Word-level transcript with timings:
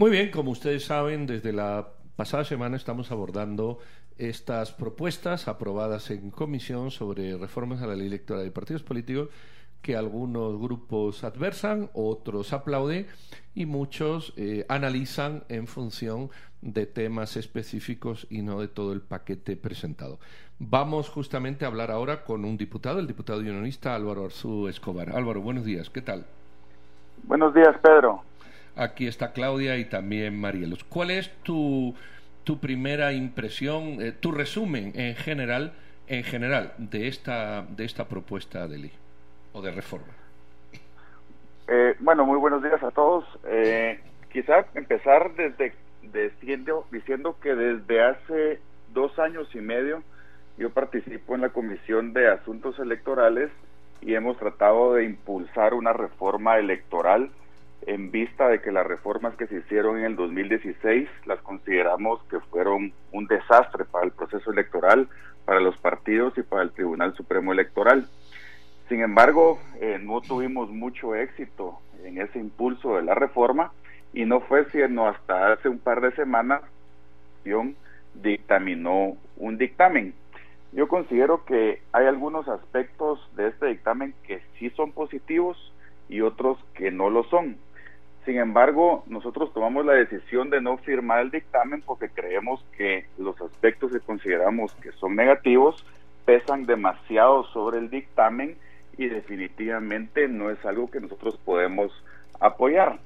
Muy 0.00 0.10
bien, 0.10 0.30
como 0.30 0.52
ustedes 0.52 0.86
saben, 0.86 1.26
desde 1.26 1.52
la 1.52 1.88
pasada 2.16 2.42
semana 2.44 2.78
estamos 2.78 3.12
abordando 3.12 3.80
estas 4.16 4.72
propuestas 4.72 5.46
aprobadas 5.46 6.10
en 6.10 6.30
comisión 6.30 6.90
sobre 6.90 7.36
reformas 7.36 7.82
a 7.82 7.86
la 7.86 7.94
ley 7.94 8.06
electoral 8.06 8.42
de 8.42 8.50
partidos 8.50 8.82
políticos 8.82 9.28
que 9.82 9.96
algunos 9.96 10.58
grupos 10.58 11.22
adversan, 11.22 11.90
otros 11.92 12.54
aplauden 12.54 13.08
y 13.54 13.66
muchos 13.66 14.32
eh, 14.38 14.64
analizan 14.70 15.44
en 15.50 15.66
función 15.66 16.30
de 16.62 16.86
temas 16.86 17.36
específicos 17.36 18.26
y 18.30 18.40
no 18.40 18.58
de 18.62 18.68
todo 18.68 18.94
el 18.94 19.02
paquete 19.02 19.54
presentado. 19.54 20.18
Vamos 20.58 21.10
justamente 21.10 21.66
a 21.66 21.68
hablar 21.68 21.90
ahora 21.90 22.24
con 22.24 22.46
un 22.46 22.56
diputado, 22.56 23.00
el 23.00 23.06
diputado 23.06 23.40
unionista 23.40 23.94
Álvaro 23.94 24.24
Arzú 24.24 24.66
Escobar. 24.66 25.14
Álvaro, 25.14 25.42
buenos 25.42 25.66
días, 25.66 25.90
¿qué 25.90 26.00
tal? 26.00 26.24
Buenos 27.24 27.52
días, 27.52 27.76
Pedro. 27.82 28.29
Aquí 28.80 29.06
está 29.06 29.32
Claudia 29.32 29.76
y 29.76 29.84
también 29.84 30.40
Marielos. 30.40 30.84
¿Cuál 30.84 31.10
es 31.10 31.30
tu, 31.42 31.94
tu 32.44 32.58
primera 32.58 33.12
impresión, 33.12 34.00
eh, 34.00 34.12
tu 34.12 34.32
resumen 34.32 34.92
en 34.94 35.16
general, 35.16 35.72
en 36.08 36.24
general 36.24 36.72
de 36.78 37.08
esta, 37.08 37.62
de 37.62 37.84
esta 37.84 38.08
propuesta 38.08 38.66
de 38.66 38.78
ley? 38.78 38.92
o 39.52 39.62
de 39.62 39.70
reforma? 39.70 40.12
Eh, 41.68 41.94
bueno, 42.00 42.24
muy 42.24 42.38
buenos 42.38 42.62
días 42.62 42.82
a 42.82 42.90
todos. 42.90 43.24
Eh, 43.46 44.00
quizá 44.32 44.66
empezar 44.74 45.34
desde 45.34 45.72
diciendo, 46.02 46.86
diciendo 46.90 47.36
que 47.40 47.54
desde 47.54 48.02
hace 48.02 48.60
dos 48.92 49.18
años 49.18 49.48
y 49.54 49.60
medio 49.60 50.02
yo 50.58 50.70
participo 50.70 51.34
en 51.34 51.42
la 51.42 51.50
Comisión 51.50 52.12
de 52.12 52.28
Asuntos 52.28 52.78
Electorales 52.78 53.50
y 54.02 54.14
hemos 54.14 54.36
tratado 54.38 54.94
de 54.94 55.04
impulsar 55.04 55.74
una 55.74 55.92
reforma 55.92 56.58
electoral 56.58 57.30
en 57.86 58.10
vista 58.10 58.48
de 58.48 58.60
que 58.60 58.72
las 58.72 58.86
reformas 58.86 59.34
que 59.36 59.46
se 59.46 59.56
hicieron 59.56 59.98
en 59.98 60.04
el 60.04 60.16
2016 60.16 61.08
las 61.26 61.40
consideramos 61.40 62.22
que 62.30 62.40
fueron 62.40 62.92
un 63.12 63.26
desastre 63.26 63.84
para 63.84 64.04
el 64.06 64.12
proceso 64.12 64.52
electoral, 64.52 65.08
para 65.44 65.60
los 65.60 65.76
partidos 65.78 66.36
y 66.36 66.42
para 66.42 66.62
el 66.62 66.72
Tribunal 66.72 67.14
Supremo 67.14 67.52
Electoral. 67.52 68.08
Sin 68.88 69.02
embargo, 69.02 69.58
eh, 69.80 69.98
no 70.02 70.20
tuvimos 70.20 70.70
mucho 70.70 71.14
éxito 71.14 71.78
en 72.04 72.20
ese 72.20 72.38
impulso 72.38 72.96
de 72.96 73.02
la 73.02 73.14
reforma 73.14 73.72
y 74.12 74.24
no 74.24 74.40
fue 74.40 74.64
sino 74.70 75.06
hasta 75.06 75.52
hace 75.52 75.68
un 75.68 75.78
par 75.78 76.00
de 76.00 76.12
semanas 76.12 76.62
dictaminó 78.14 79.16
un 79.36 79.58
dictamen. 79.58 80.14
Yo 80.72 80.88
considero 80.88 81.44
que 81.44 81.82
hay 81.92 82.06
algunos 82.06 82.48
aspectos 82.48 83.18
de 83.36 83.48
este 83.48 83.66
dictamen 83.66 84.14
que 84.26 84.40
sí 84.58 84.70
son 84.70 84.92
positivos 84.92 85.56
y 86.08 86.20
otros 86.20 86.58
que 86.74 86.90
no 86.90 87.10
lo 87.10 87.24
son. 87.24 87.56
Sin 88.24 88.38
embargo, 88.38 89.02
nosotros 89.06 89.52
tomamos 89.54 89.86
la 89.86 89.94
decisión 89.94 90.50
de 90.50 90.60
no 90.60 90.76
firmar 90.78 91.20
el 91.20 91.30
dictamen 91.30 91.82
porque 91.82 92.10
creemos 92.10 92.62
que 92.76 93.06
los 93.16 93.40
aspectos 93.40 93.92
que 93.92 94.00
consideramos 94.00 94.74
que 94.74 94.92
son 94.92 95.16
negativos 95.16 95.86
pesan 96.26 96.64
demasiado 96.64 97.44
sobre 97.44 97.78
el 97.78 97.88
dictamen 97.88 98.58
y 98.98 99.08
definitivamente 99.08 100.28
no 100.28 100.50
es 100.50 100.62
algo 100.66 100.90
que 100.90 101.00
nosotros 101.00 101.38
podemos 101.44 101.92
apoyar. 102.40 102.98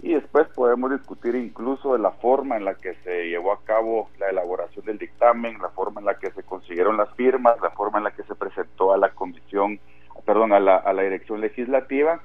Y 0.00 0.14
después 0.14 0.48
podemos 0.48 0.90
discutir 0.90 1.34
incluso 1.34 1.92
de 1.92 1.98
la 1.98 2.10
forma 2.10 2.56
en 2.56 2.64
la 2.64 2.74
que 2.74 2.94
se 3.04 3.28
llevó 3.28 3.52
a 3.52 3.62
cabo 3.64 4.08
la 4.18 4.30
elaboración 4.30 4.86
del 4.86 4.98
dictamen, 4.98 5.58
la 5.60 5.68
forma 5.68 6.00
en 6.00 6.06
la 6.06 6.18
que 6.18 6.30
se 6.32 6.42
consiguieron 6.42 6.96
las 6.96 7.14
firmas, 7.14 7.60
la 7.60 7.70
forma 7.70 7.98
en 7.98 8.04
la 8.04 8.10
que 8.10 8.24
se 8.24 8.34
presentó 8.34 8.92
a 8.92 8.96
la 8.96 9.10
comisión, 9.10 9.78
perdón, 10.24 10.54
a 10.54 10.60
la, 10.60 10.76
a 10.76 10.92
la 10.94 11.02
dirección 11.02 11.42
legislativa 11.42 12.20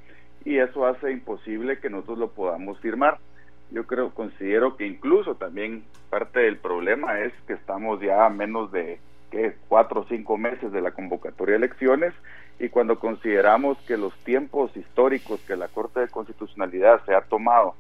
y 0.45 0.57
eso 0.57 0.85
hace 0.85 1.11
imposible 1.11 1.79
que 1.79 1.89
nosotros 1.89 2.17
lo 2.17 2.31
podamos 2.31 2.79
firmar. 2.79 3.19
Yo 3.71 3.85
creo, 3.85 4.11
considero 4.13 4.77
que 4.77 4.87
incluso 4.87 5.35
también 5.35 5.83
parte 6.09 6.39
del 6.39 6.57
problema 6.57 7.19
es 7.19 7.33
que 7.45 7.53
estamos 7.53 7.99
ya 8.01 8.25
a 8.25 8.29
menos 8.29 8.71
de 8.71 8.99
que 9.31 9.55
cuatro 9.67 10.01
o 10.01 10.05
cinco 10.07 10.37
meses 10.37 10.71
de 10.71 10.81
la 10.81 10.91
convocatoria 10.91 11.57
de 11.57 11.65
elecciones 11.65 12.13
y 12.59 12.69
cuando 12.69 12.97
consideramos 12.99 13.77
que 13.79 13.97
los 13.97 14.17
tiempos 14.23 14.75
históricos 14.75 15.41
que 15.41 15.55
la 15.55 15.67
Corte 15.67 15.99
de 15.99 16.07
Constitucionalidad 16.07 17.03
se 17.05 17.13
ha 17.13 17.21
tomado 17.21 17.75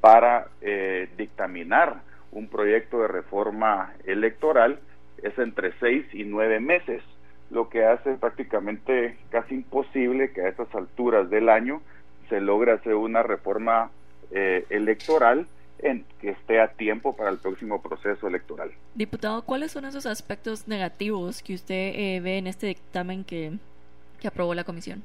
para 0.00 0.48
eh, 0.60 1.08
dictaminar 1.16 2.02
un 2.32 2.48
proyecto 2.48 3.00
de 3.00 3.08
reforma 3.08 3.92
electoral 4.04 4.80
es 5.22 5.36
entre 5.38 5.72
seis 5.80 6.06
y 6.12 6.24
nueve 6.24 6.60
meses, 6.60 7.02
lo 7.50 7.68
que 7.68 7.84
hace 7.84 8.14
prácticamente 8.14 9.16
casi 9.30 9.54
imposible 9.54 10.30
que 10.32 10.42
a 10.42 10.48
estas 10.48 10.72
alturas 10.74 11.30
del 11.30 11.48
año 11.48 11.80
se 12.28 12.40
logre 12.40 12.72
hacer 12.72 12.94
una 12.94 13.22
reforma 13.22 13.90
eh, 14.30 14.64
electoral 14.70 15.46
en 15.80 16.04
que 16.20 16.30
esté 16.30 16.60
a 16.60 16.68
tiempo 16.68 17.16
para 17.16 17.30
el 17.30 17.38
próximo 17.38 17.80
proceso 17.80 18.26
electoral. 18.26 18.70
Diputado, 18.94 19.42
¿cuáles 19.42 19.70
son 19.72 19.84
esos 19.84 20.06
aspectos 20.06 20.66
negativos 20.66 21.42
que 21.42 21.54
usted 21.54 21.92
eh, 21.94 22.20
ve 22.20 22.38
en 22.38 22.46
este 22.46 22.66
dictamen 22.66 23.24
que, 23.24 23.52
que, 24.20 24.28
aprobó 24.28 24.54
la 24.54 24.64
comisión? 24.64 25.02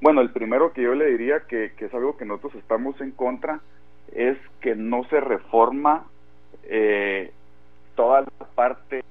Bueno, 0.00 0.20
el 0.20 0.30
primero 0.30 0.72
que 0.72 0.82
yo 0.82 0.94
le 0.94 1.06
diría 1.06 1.40
que, 1.48 1.72
que, 1.76 1.86
es 1.86 1.94
algo 1.94 2.16
que 2.16 2.24
nosotros 2.24 2.54
estamos 2.54 3.00
en 3.00 3.10
contra 3.10 3.60
es 4.14 4.38
que 4.60 4.74
no 4.74 5.04
se 5.04 5.20
reforma 5.20 6.06
eh, 6.64 7.32
toda 7.96 8.22
la 8.22 8.46
parte 8.54 9.02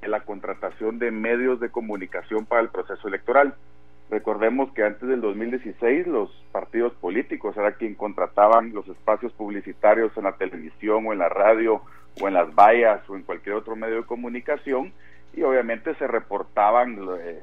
de 0.00 0.08
la 0.08 0.20
contratación 0.20 0.98
de 0.98 1.10
medios 1.10 1.60
de 1.60 1.70
comunicación 1.70 2.46
para 2.46 2.62
el 2.62 2.68
proceso 2.68 3.06
electoral. 3.06 3.54
Recordemos 4.12 4.70
que 4.74 4.84
antes 4.84 5.08
del 5.08 5.22
2016 5.22 6.06
los 6.06 6.28
partidos 6.52 6.92
políticos 6.96 7.56
era 7.56 7.72
quien 7.72 7.94
contrataban 7.94 8.74
los 8.74 8.86
espacios 8.86 9.32
publicitarios 9.32 10.14
en 10.18 10.24
la 10.24 10.36
televisión 10.36 11.06
o 11.06 11.14
en 11.14 11.18
la 11.18 11.30
radio 11.30 11.80
o 12.20 12.28
en 12.28 12.34
las 12.34 12.54
vallas 12.54 13.00
o 13.08 13.16
en 13.16 13.22
cualquier 13.22 13.54
otro 13.54 13.74
medio 13.74 13.96
de 13.96 14.02
comunicación 14.04 14.92
y 15.32 15.40
obviamente 15.44 15.94
se 15.94 16.06
reportaban, 16.06 16.98
eh, 17.20 17.40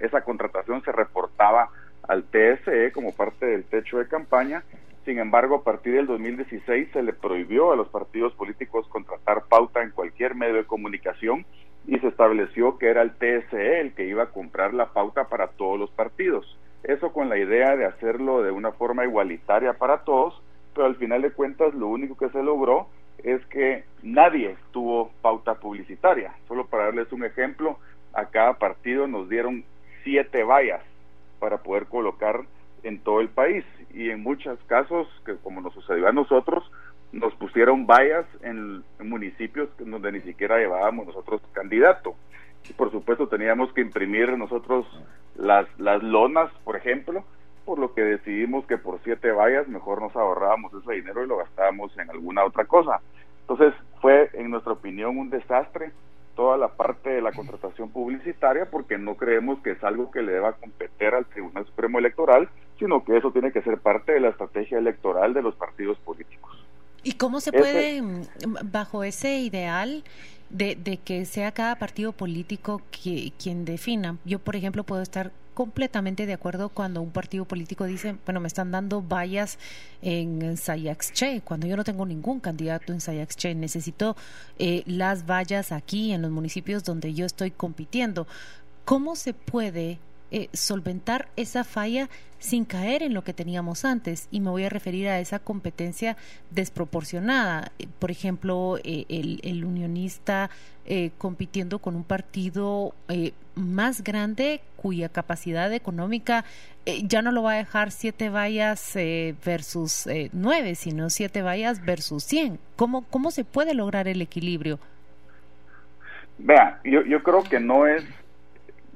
esa 0.00 0.22
contratación 0.22 0.82
se 0.82 0.90
reportaba 0.90 1.70
al 2.08 2.24
TSE 2.24 2.90
como 2.90 3.14
parte 3.14 3.46
del 3.46 3.62
techo 3.62 3.98
de 3.98 4.08
campaña. 4.08 4.64
Sin 5.04 5.20
embargo, 5.20 5.58
a 5.58 5.62
partir 5.62 5.94
del 5.94 6.08
2016 6.08 6.88
se 6.92 7.04
le 7.04 7.12
prohibió 7.12 7.70
a 7.70 7.76
los 7.76 7.86
partidos 7.86 8.34
políticos 8.34 8.88
contratar 8.88 9.44
pauta 9.48 9.80
en 9.84 9.92
cualquier 9.92 10.34
medio 10.34 10.54
de 10.54 10.64
comunicación 10.64 11.46
y 11.86 11.98
se 11.98 12.08
estableció 12.08 12.78
que 12.78 12.88
era 12.88 13.02
el 13.02 13.12
TSE 13.12 13.80
el 13.80 13.94
que 13.94 14.06
iba 14.06 14.24
a 14.24 14.30
comprar 14.30 14.74
la 14.74 14.92
pauta 14.92 15.28
para 15.28 15.48
todos 15.48 15.78
los 15.78 15.90
partidos. 15.90 16.58
Eso 16.82 17.12
con 17.12 17.28
la 17.28 17.38
idea 17.38 17.76
de 17.76 17.86
hacerlo 17.86 18.42
de 18.42 18.50
una 18.50 18.72
forma 18.72 19.04
igualitaria 19.04 19.74
para 19.74 20.04
todos, 20.04 20.40
pero 20.74 20.86
al 20.86 20.96
final 20.96 21.22
de 21.22 21.32
cuentas 21.32 21.74
lo 21.74 21.88
único 21.88 22.16
que 22.16 22.30
se 22.30 22.42
logró 22.42 22.88
es 23.22 23.44
que 23.46 23.84
nadie 24.02 24.56
tuvo 24.72 25.10
pauta 25.22 25.54
publicitaria. 25.54 26.34
Solo 26.48 26.66
para 26.66 26.86
darles 26.86 27.10
un 27.12 27.24
ejemplo, 27.24 27.78
a 28.12 28.26
cada 28.26 28.54
partido 28.54 29.06
nos 29.06 29.28
dieron 29.28 29.64
siete 30.02 30.44
vallas 30.44 30.82
para 31.38 31.58
poder 31.58 31.86
colocar 31.86 32.40
en 32.82 33.00
todo 33.00 33.20
el 33.20 33.28
país 33.28 33.64
y 33.92 34.10
en 34.10 34.22
muchos 34.22 34.58
casos, 34.66 35.08
que 35.24 35.36
como 35.36 35.60
nos 35.60 35.72
sucedió 35.72 36.06
a 36.06 36.12
nosotros, 36.12 36.70
nos 37.14 37.34
pusieron 37.34 37.86
vallas 37.86 38.26
en, 38.42 38.82
municipios 38.98 39.68
donde 39.78 40.12
ni 40.12 40.20
siquiera 40.20 40.58
llevábamos 40.58 41.06
nosotros 41.06 41.40
candidato. 41.52 42.14
Y 42.68 42.72
por 42.72 42.90
supuesto 42.90 43.28
teníamos 43.28 43.72
que 43.72 43.82
imprimir 43.82 44.36
nosotros 44.36 44.86
las, 45.36 45.66
las 45.78 46.02
lonas, 46.02 46.50
por 46.64 46.76
ejemplo, 46.76 47.24
por 47.64 47.78
lo 47.78 47.94
que 47.94 48.02
decidimos 48.02 48.66
que 48.66 48.78
por 48.78 49.00
siete 49.04 49.30
vallas 49.30 49.68
mejor 49.68 50.02
nos 50.02 50.14
ahorrábamos 50.16 50.72
ese 50.74 50.94
dinero 50.94 51.24
y 51.24 51.28
lo 51.28 51.36
gastábamos 51.38 51.96
en 51.98 52.10
alguna 52.10 52.44
otra 52.44 52.64
cosa. 52.64 53.00
Entonces 53.42 53.74
fue, 54.00 54.30
en 54.32 54.50
nuestra 54.50 54.72
opinión, 54.72 55.16
un 55.16 55.30
desastre 55.30 55.92
toda 56.34 56.56
la 56.56 56.68
parte 56.68 57.10
de 57.10 57.22
la 57.22 57.30
contratación 57.30 57.90
publicitaria 57.90 58.66
porque 58.68 58.98
no 58.98 59.14
creemos 59.14 59.60
que 59.60 59.70
es 59.72 59.84
algo 59.84 60.10
que 60.10 60.22
le 60.22 60.32
deba 60.32 60.54
competir 60.54 61.14
al 61.14 61.26
Tribunal 61.26 61.64
Supremo 61.66 62.00
Electoral, 62.00 62.48
sino 62.78 63.04
que 63.04 63.16
eso 63.16 63.30
tiene 63.30 63.52
que 63.52 63.62
ser 63.62 63.78
parte 63.78 64.12
de 64.12 64.20
la 64.20 64.30
estrategia 64.30 64.78
electoral 64.78 65.32
de 65.32 65.42
los 65.42 65.54
partidos 65.54 65.96
políticos. 65.98 66.64
¿Y 67.04 67.12
cómo 67.12 67.40
se 67.40 67.52
puede, 67.52 68.02
mm, 68.02 68.22
bajo 68.72 69.04
ese 69.04 69.38
ideal 69.38 70.02
de, 70.50 70.74
de, 70.74 70.96
que 70.96 71.24
sea 71.26 71.52
cada 71.52 71.78
partido 71.78 72.12
político 72.12 72.82
que, 72.90 73.32
quien 73.38 73.64
defina? 73.64 74.18
Yo, 74.24 74.38
por 74.38 74.56
ejemplo, 74.56 74.84
puedo 74.84 75.02
estar 75.02 75.30
completamente 75.54 76.26
de 76.26 76.32
acuerdo 76.32 76.68
cuando 76.68 77.00
un 77.00 77.10
partido 77.10 77.44
político 77.44 77.84
dice, 77.84 78.16
bueno, 78.24 78.40
me 78.40 78.48
están 78.48 78.70
dando 78.70 79.02
vallas 79.02 79.58
en 80.02 80.56
Sayaxche, 80.56 81.40
cuando 81.42 81.66
yo 81.66 81.76
no 81.76 81.84
tengo 81.84 82.04
ningún 82.04 82.40
candidato 82.40 82.92
en 82.92 83.00
Sayaxche, 83.00 83.54
necesito 83.54 84.16
eh, 84.58 84.82
las 84.86 85.26
vallas 85.26 85.72
aquí 85.72 86.12
en 86.12 86.22
los 86.22 86.30
municipios 86.30 86.84
donde 86.84 87.14
yo 87.14 87.24
estoy 87.24 87.50
compitiendo. 87.50 88.26
¿Cómo 88.84 89.14
se 89.14 89.32
puede 89.32 89.98
eh, 90.36 90.48
solventar 90.52 91.28
esa 91.36 91.62
falla 91.62 92.08
sin 92.40 92.64
caer 92.64 93.04
en 93.04 93.14
lo 93.14 93.22
que 93.22 93.32
teníamos 93.32 93.84
antes. 93.84 94.26
Y 94.32 94.40
me 94.40 94.50
voy 94.50 94.64
a 94.64 94.68
referir 94.68 95.06
a 95.06 95.20
esa 95.20 95.38
competencia 95.38 96.16
desproporcionada. 96.50 97.70
Por 98.00 98.10
ejemplo, 98.10 98.76
eh, 98.82 99.04
el, 99.08 99.64
unionista 99.64 100.50
eh, 100.86 101.12
compitiendo 101.18 101.78
con 101.78 101.94
un 101.94 102.02
partido 102.02 102.96
más 103.54 104.02
grande 104.02 104.60
cuya 104.74 105.08
capacidad 105.08 105.72
económica 105.72 106.44
ya 107.04 107.22
no 107.22 107.30
lo 107.30 107.44
va 107.44 107.52
a 107.52 107.58
dejar 107.58 107.92
siete 107.92 108.28
vallas 108.28 108.92
versus 109.44 110.08
nueve, 110.32 110.74
sino 110.74 111.10
siete 111.10 111.42
vallas 111.42 111.84
versus 111.84 112.24
cien. 112.24 112.58
¿Cómo, 112.74 113.02
¿Cómo 113.02 113.30
se 113.30 113.44
puede 113.44 113.72
lograr 113.72 114.08
el 114.08 114.20
equilibrio? 114.20 114.80
Vea, 116.38 116.80
yo, 116.82 117.04
yo 117.04 117.22
creo 117.22 117.44
que 117.44 117.60
no 117.60 117.86
es 117.86 118.02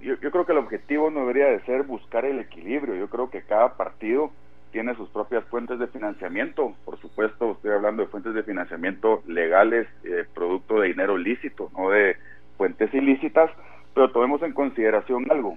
yo, 0.03 0.15
yo, 0.21 0.31
creo 0.31 0.47
que 0.47 0.53
el 0.53 0.59
objetivo 0.59 1.11
no 1.11 1.21
debería 1.21 1.47
de 1.47 1.61
ser 1.61 1.83
buscar 1.83 2.25
el 2.25 2.39
equilibrio. 2.39 2.95
Yo 2.95 3.09
creo 3.09 3.31
que 3.31 3.43
cada 3.43 3.77
partido 3.77 4.31
tiene 4.73 4.95
sus 4.95 5.09
propias 5.11 5.45
fuentes 5.47 5.79
de 5.79 5.87
financiamiento. 5.87 6.75
Por 6.85 6.99
supuesto, 7.01 7.53
estoy 7.53 7.73
hablando 7.73 8.03
de 8.03 8.09
fuentes 8.09 8.35
de 8.35 8.43
financiamiento 8.43 9.23
legales, 9.27 9.89
eh, 10.05 10.25
producto 10.35 10.81
de 10.81 10.89
dinero 10.89 11.17
lícito, 11.17 11.71
no 11.77 11.91
de 11.91 12.17
fuentes 12.57 12.93
ilícitas, 12.93 13.51
pero 13.95 14.11
tomemos 14.11 14.43
en 14.43 14.53
consideración 14.53 15.31
algo. 15.31 15.57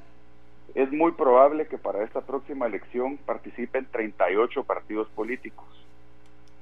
Es 0.73 0.91
muy 0.91 1.11
probable 1.11 1.67
que 1.67 1.77
para 1.77 2.03
esta 2.03 2.21
próxima 2.21 2.65
elección 2.65 3.17
participen 3.17 3.87
38 3.91 4.63
partidos 4.63 5.09
políticos. 5.09 5.67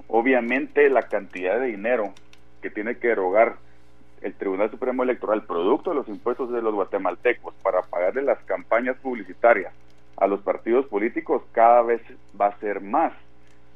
Obviamente 0.08 0.90
la 0.90 1.04
cantidad 1.04 1.60
de 1.60 1.68
dinero 1.68 2.14
que 2.62 2.72
tiene 2.72 2.98
que 2.98 3.10
erogar 3.10 3.58
el 4.22 4.34
Tribunal 4.34 4.72
Supremo 4.72 5.04
Electoral, 5.04 5.44
producto 5.44 5.92
de 5.92 5.98
los 5.98 6.08
impuestos 6.08 6.52
de 6.52 6.62
los 6.62 6.74
guatemaltecos, 6.74 7.54
para 7.64 7.82
pagarle 7.82 8.22
las 8.22 8.40
campañas 8.46 8.98
publicitarias 8.98 9.74
a 10.18 10.28
los 10.28 10.42
partidos 10.42 10.86
políticos, 10.88 11.42
cada 11.52 11.82
vez 11.82 12.02
va 12.40 12.48
a 12.48 12.60
ser 12.60 12.82
más. 12.82 13.14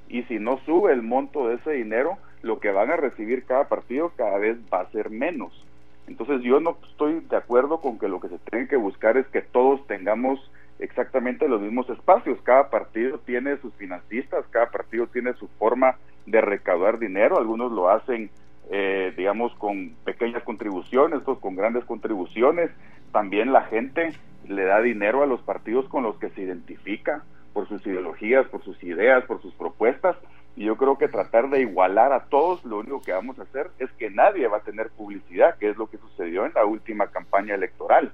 Y 0.09 0.23
si 0.23 0.39
no 0.39 0.59
sube 0.65 0.91
el 0.91 1.01
monto 1.01 1.47
de 1.47 1.55
ese 1.55 1.71
dinero, 1.71 2.17
lo 2.41 2.59
que 2.59 2.71
van 2.71 2.91
a 2.91 2.97
recibir 2.97 3.45
cada 3.45 3.69
partido 3.69 4.11
cada 4.15 4.37
vez 4.37 4.57
va 4.71 4.81
a 4.81 4.91
ser 4.91 5.09
menos. 5.09 5.65
Entonces 6.07 6.41
yo 6.41 6.59
no 6.59 6.77
estoy 6.89 7.21
de 7.21 7.37
acuerdo 7.37 7.79
con 7.79 7.97
que 7.97 8.09
lo 8.09 8.19
que 8.19 8.27
se 8.27 8.37
tiene 8.51 8.67
que 8.67 8.75
buscar 8.75 9.17
es 9.17 9.25
que 9.27 9.41
todos 9.41 9.87
tengamos 9.87 10.51
exactamente 10.79 11.47
los 11.47 11.61
mismos 11.61 11.89
espacios. 11.89 12.37
Cada 12.43 12.69
partido 12.69 13.19
tiene 13.19 13.57
sus 13.57 13.73
financistas, 13.75 14.45
cada 14.51 14.69
partido 14.69 15.07
tiene 15.07 15.33
su 15.33 15.47
forma 15.47 15.95
de 16.25 16.41
recaudar 16.41 16.99
dinero. 16.99 17.37
Algunos 17.37 17.71
lo 17.71 17.89
hacen 17.89 18.29
eh, 18.71 19.13
digamos, 19.15 19.53
con 19.55 19.95
pequeñas 20.03 20.43
contribuciones, 20.43 21.19
otros 21.19 21.39
con 21.39 21.55
grandes 21.55 21.85
contribuciones. 21.85 22.71
También 23.11 23.53
la 23.53 23.63
gente 23.63 24.13
le 24.47 24.63
da 24.65 24.81
dinero 24.81 25.23
a 25.23 25.27
los 25.27 25.41
partidos 25.41 25.87
con 25.89 26.03
los 26.03 26.17
que 26.17 26.29
se 26.31 26.41
identifica 26.41 27.23
por 27.53 27.67
sus 27.67 27.85
ideologías, 27.85 28.47
por 28.47 28.63
sus 28.63 28.81
ideas, 28.83 29.23
por 29.25 29.41
sus 29.41 29.53
propuestas. 29.53 30.17
Y 30.55 30.65
yo 30.65 30.77
creo 30.77 30.97
que 30.97 31.07
tratar 31.07 31.49
de 31.49 31.61
igualar 31.61 32.13
a 32.13 32.25
todos, 32.25 32.63
lo 32.63 32.79
único 32.79 33.01
que 33.01 33.11
vamos 33.11 33.39
a 33.39 33.43
hacer 33.43 33.71
es 33.79 33.91
que 33.93 34.09
nadie 34.09 34.47
va 34.47 34.57
a 34.57 34.63
tener 34.63 34.89
publicidad, 34.89 35.57
que 35.57 35.69
es 35.69 35.77
lo 35.77 35.87
que 35.87 35.97
sucedió 35.97 36.45
en 36.45 36.53
la 36.53 36.65
última 36.65 37.07
campaña 37.07 37.55
electoral. 37.55 38.11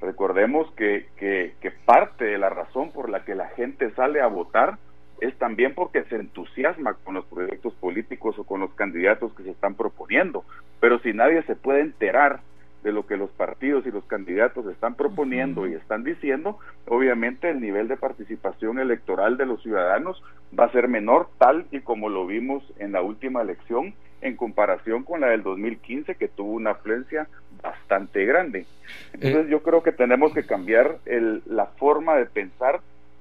Recordemos 0.00 0.70
que, 0.72 1.08
que, 1.16 1.54
que 1.60 1.70
parte 1.70 2.24
de 2.24 2.38
la 2.38 2.50
razón 2.50 2.90
por 2.92 3.08
la 3.08 3.24
que 3.24 3.34
la 3.34 3.48
gente 3.48 3.90
sale 3.92 4.20
a 4.20 4.26
votar 4.26 4.78
es 5.20 5.36
también 5.36 5.74
porque 5.74 6.04
se 6.04 6.16
entusiasma 6.16 6.94
con 6.94 7.14
los 7.14 7.24
proyectos 7.26 7.74
políticos 7.74 8.38
o 8.38 8.44
con 8.44 8.60
los 8.60 8.72
candidatos 8.74 9.32
que 9.34 9.42
se 9.42 9.50
están 9.50 9.74
proponiendo. 9.74 10.44
Pero 10.80 10.98
si 11.00 11.12
nadie 11.12 11.42
se 11.44 11.56
puede 11.56 11.80
enterar 11.80 12.40
de 12.82 12.92
lo 12.92 13.06
que 13.06 13.16
los 13.16 13.30
partidos 13.30 13.84
y 13.86 13.90
los 13.90 14.04
candidatos 14.04 14.66
están 14.66 14.94
proponiendo 14.94 15.66
y 15.66 15.74
están 15.74 16.04
diciendo, 16.04 16.58
obviamente 16.86 17.50
el 17.50 17.60
nivel 17.60 17.88
de 17.88 17.96
participación 17.96 18.78
electoral 18.78 19.36
de 19.36 19.46
los 19.46 19.62
ciudadanos 19.62 20.22
va 20.56 20.66
a 20.66 20.72
ser 20.72 20.86
menor, 20.86 21.28
tal 21.38 21.66
y 21.72 21.80
como 21.80 22.08
lo 22.08 22.26
vimos 22.26 22.62
en 22.78 22.92
la 22.92 23.02
última 23.02 23.42
elección, 23.42 23.94
en 24.20 24.36
comparación 24.36 25.02
con 25.02 25.20
la 25.20 25.28
del 25.28 25.42
2015, 25.42 26.14
que 26.14 26.28
tuvo 26.28 26.52
una 26.52 26.72
afluencia 26.72 27.26
bastante 27.62 28.24
grande. 28.24 28.66
Entonces 29.12 29.46
eh. 29.46 29.50
yo 29.50 29.62
creo 29.62 29.82
que 29.82 29.92
tenemos 29.92 30.32
que 30.32 30.46
cambiar 30.46 30.98
el, 31.06 31.42
la 31.46 31.66
forma 31.66 32.16
de 32.16 32.26
pensar 32.26 32.80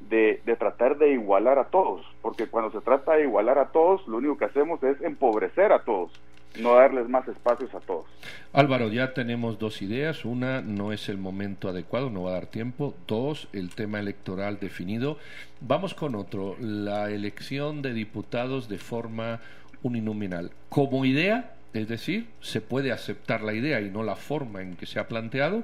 de, 0.10 0.42
tratar 0.58 0.98
de 0.98 1.14
igualar 1.14 1.60
a 1.60 1.66
todos, 1.66 2.06
porque 2.22 2.48
cuando 2.48 2.72
se 2.72 2.84
trata 2.84 3.14
de 3.14 3.24
igualar 3.24 3.58
a 3.58 3.72
todos, 3.72 4.08
lo 4.08 4.18
único 4.18 4.38
que 4.38 4.46
hacemos 4.46 4.82
es 4.84 5.02
empobrecer 5.02 5.72
a 5.72 5.84
todos, 5.84 6.12
no 6.60 6.76
darles 6.76 7.10
más 7.10 7.28
espacios 7.28 7.74
a 7.74 7.80
todos. 7.80 8.06
Álvaro, 8.54 8.88
ya 8.88 9.14
tenemos 9.14 9.60
dos 9.60 9.82
ideas. 9.82 10.24
Una, 10.24 10.62
no 10.62 10.94
es 10.94 11.10
el 11.10 11.18
momento 11.18 11.68
adecuado, 11.68 12.10
no 12.10 12.24
va 12.24 12.30
a 12.30 12.34
dar 12.36 12.46
tiempo. 12.46 12.94
Dos, 13.08 13.50
el 13.52 13.76
tema 13.76 14.00
electoral 14.00 14.60
definido. 14.60 15.18
Vamos 15.60 15.94
con 15.94 16.16
otro, 16.16 16.56
la 16.62 17.12
elección 17.12 17.82
de 17.82 17.94
diputados 17.94 18.70
de 18.70 18.78
forma 18.78 19.42
uninominal. 19.84 20.52
Como 20.70 21.04
idea, 21.04 21.56
es 21.74 21.90
decir, 21.90 22.28
se 22.40 22.62
puede 22.62 22.94
aceptar 22.94 23.42
la 23.42 23.54
idea 23.54 23.82
y 23.82 23.90
no 23.90 24.04
la 24.04 24.16
forma 24.16 24.62
en 24.62 24.78
que 24.78 24.86
se 24.86 25.00
ha 25.00 25.10
planteado 25.10 25.64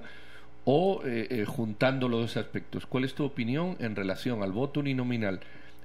o 0.66 1.02
eh, 1.06 1.28
eh, 1.30 1.46
juntando 1.46 2.08
los 2.08 2.22
dos 2.22 2.38
aspectos. 2.38 2.86
¿Cuál 2.86 3.04
es 3.04 3.16
tu 3.16 3.26
opinión 3.26 3.76
en 3.80 3.96
relación 3.96 4.44
al 4.44 4.52
voto 4.52 4.80
uninominal 4.80 5.40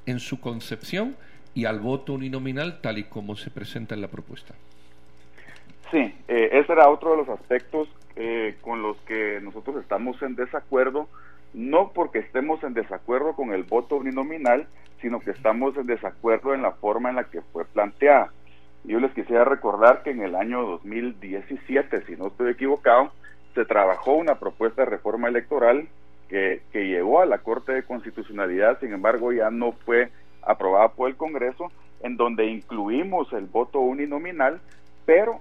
en 0.07 0.21
su 0.21 0.41
concepción 0.41 1.17
y 1.55 1.65
al 1.65 1.81
voto 1.81 2.13
uninominal 2.13 2.81
tal 2.81 2.99
y 2.99 3.05
como 3.05 3.37
se 3.37 3.51
presenta 3.51 3.95
en 3.95 4.03
la 4.03 4.09
propuesta? 4.09 4.55
Sí, 5.91 6.15
eh, 6.29 6.51
ese 6.53 6.73
era 6.73 6.89
otro 6.89 7.13
de 7.13 7.17
los 7.19 7.29
aspectos 7.29 7.89
eh, 8.17 8.57
con 8.61 8.83
los 8.83 8.97
que 9.03 9.41
nosotros 9.41 9.77
estamos 9.77 10.21
en 10.23 10.35
desacuerdo, 10.35 11.09
no 11.55 11.93
porque 11.93 12.19
estemos 12.19 12.63
en 12.65 12.75
desacuerdo 12.75 13.35
con 13.35 13.53
el 13.53 13.63
voto 13.63 13.97
uninominal, 13.97 14.67
sino 15.01 15.21
que 15.21 15.31
estamos 15.31 15.77
en 15.77 15.87
desacuerdo 15.87 16.55
en 16.55 16.63
la 16.63 16.73
forma 16.73 17.11
en 17.11 17.17
la 17.17 17.25
que 17.25 17.41
fue 17.53 17.65
planteada. 17.65 18.33
Yo 18.85 19.01
les 19.01 19.13
quisiera 19.13 19.45
recordar 19.45 20.03
que 20.03 20.11
en 20.11 20.23
el 20.23 20.35
año 20.35 20.63
2017, 20.63 22.05
si 22.07 22.17
no 22.17 22.29
estoy 22.29 22.53
equivocado, 22.53 23.13
se 23.57 23.65
trabajó 23.65 24.13
una 24.13 24.37
propuesta 24.39 24.83
de 24.83 24.91
reforma 24.91 25.29
electoral 25.29 25.89
que, 26.29 26.61
que 26.73 26.87
llegó 26.87 27.21
a 27.21 27.27
la 27.27 27.39
Corte 27.39 27.73
de 27.73 27.85
Constitucionalidad, 27.85 28.79
sin 28.79 28.93
embargo 28.93 29.33
ya 29.33 29.51
no 29.51 29.73
fue 29.73 30.11
aprobada 30.43 30.89
por 30.89 31.09
el 31.09 31.17
Congreso, 31.17 31.73
en 32.03 32.19
donde 32.19 32.47
incluimos 32.47 33.33
el 33.33 33.47
voto 33.47 33.81
uninominal, 33.81 34.61
pero 35.07 35.41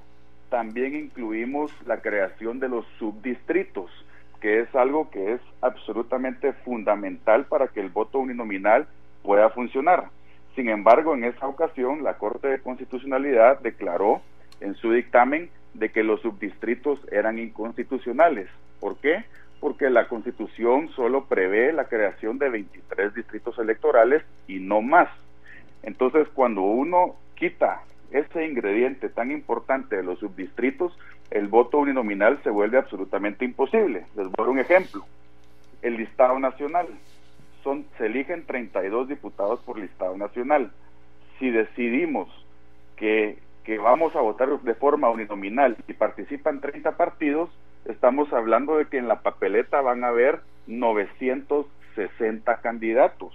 también 0.50 0.96
incluimos 0.96 1.72
la 1.86 2.02
creación 2.02 2.60
de 2.60 2.70
los 2.70 2.86
subdistritos, 2.98 3.92
que 4.40 4.62
es 4.62 4.74
algo 4.74 5.10
que 5.10 5.34
es 5.34 5.42
absolutamente 5.62 6.54
fundamental 6.54 7.46
para 7.46 7.68
que 7.68 7.82
el 7.82 7.90
voto 7.90 8.20
uninominal 8.20 8.88
pueda 9.24 9.50
funcionar. 9.50 10.06
Sin 10.56 10.70
embargo, 10.70 11.16
en 11.16 11.26
esa 11.26 11.48
ocasión, 11.48 12.04
la 12.04 12.18
Corte 12.18 12.48
de 12.48 12.62
Constitucionalidad 12.62 13.60
declaró 13.60 14.22
en 14.62 14.76
su 14.76 14.92
dictamen 14.92 15.50
de 15.80 15.90
que 15.90 16.04
los 16.04 16.22
subdistritos 16.22 17.00
eran 17.12 17.40
inconstitucionales. 17.40 18.50
¿Por 18.80 18.98
qué? 18.98 19.26
Porque 19.60 19.90
la 19.90 20.08
Constitución 20.08 20.90
solo 20.90 21.26
prevé 21.26 21.74
la 21.74 21.86
creación 21.86 22.38
de 22.40 22.50
23 22.50 23.14
distritos 23.14 23.58
electorales 23.60 24.24
y 24.48 24.60
no 24.60 24.82
más. 24.82 25.10
Entonces, 25.84 26.28
cuando 26.34 26.62
uno 26.62 27.16
quita 27.36 27.82
ese 28.12 28.46
ingrediente 28.46 29.10
tan 29.10 29.32
importante 29.32 29.98
de 29.98 30.04
los 30.04 30.20
subdistritos, 30.20 30.98
el 31.32 31.48
voto 31.48 31.80
uninominal 31.80 32.42
se 32.44 32.50
vuelve 32.50 32.78
absolutamente 32.78 33.46
imposible. 33.46 34.06
Les 34.16 34.26
voy 34.26 34.34
a 34.38 34.42
dar 34.44 34.50
un 34.50 34.60
ejemplo. 34.60 35.06
El 35.82 35.98
listado 35.98 36.40
nacional. 36.40 36.88
Son, 37.64 37.86
se 37.98 38.06
eligen 38.06 38.46
32 38.46 39.10
diputados 39.10 39.60
por 39.62 39.80
listado 39.80 40.18
nacional. 40.18 40.72
Si 41.40 41.50
decidimos 41.50 42.30
que 42.96 43.40
que 43.66 43.78
vamos 43.80 44.16
a 44.16 44.22
votar 44.22 44.48
de 44.62 44.76
forma 44.76 45.10
uninominal 45.10 45.76
y 45.88 45.94
participan 45.94 46.62
30 46.62 46.96
partidos, 46.98 47.50
estamos 47.86 48.32
hablando 48.32 48.78
de 48.78 48.86
que 48.86 48.98
en 48.98 49.08
la 49.08 49.22
papeleta 49.22 49.82
van 49.82 50.04
a 50.04 50.10
haber 50.10 50.42
960 50.68 52.58
candidatos. 52.62 53.34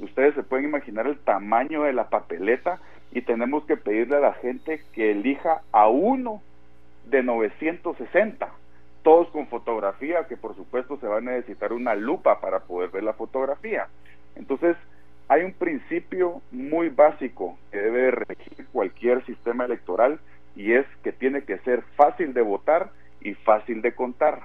Ustedes 0.00 0.34
se 0.34 0.42
pueden 0.42 0.66
imaginar 0.66 1.06
el 1.06 1.18
tamaño 1.18 1.82
de 1.82 1.92
la 1.92 2.08
papeleta 2.08 2.80
y 3.12 3.22
tenemos 3.22 3.64
que 3.64 3.76
pedirle 3.76 4.16
a 4.16 4.20
la 4.20 4.32
gente 4.34 4.82
que 4.92 5.10
elija 5.10 5.60
a 5.72 5.88
uno 5.88 6.40
de 7.06 7.22
960, 7.22 8.48
todos 9.02 9.28
con 9.28 9.48
fotografía, 9.48 10.26
que 10.28 10.36
por 10.36 10.56
supuesto 10.56 10.96
se 10.98 11.06
va 11.06 11.18
a 11.18 11.22
necesitar 11.22 11.74
una 11.74 11.94
lupa 11.94 12.40
para 12.40 12.60
poder 12.60 12.90
ver 12.90 13.02
la 13.02 13.12
fotografía. 13.12 13.88
Entonces, 14.34 14.76
hay 15.28 15.42
un 15.42 15.52
principio 15.52 16.40
muy 16.50 16.88
básico 16.88 17.58
que 17.70 17.78
debe 17.78 18.10
regir 18.10 18.66
cualquier 18.72 19.24
sistema 19.26 19.66
electoral 19.66 20.20
y 20.56 20.72
es 20.72 20.86
que 21.02 21.12
tiene 21.12 21.42
que 21.42 21.58
ser 21.58 21.82
fácil 21.96 22.32
de 22.32 22.42
votar 22.42 22.90
y 23.20 23.34
fácil 23.34 23.82
de 23.82 23.94
contar. 23.94 24.40